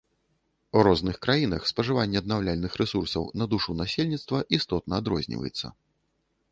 [0.79, 5.67] У розных краінах спажыванне аднаўляльных рэсурсаў на душу насельніцтва істотна адрозніваецца.